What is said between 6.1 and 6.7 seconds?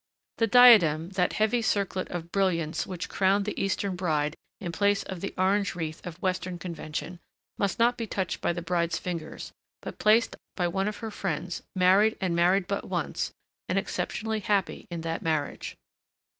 Western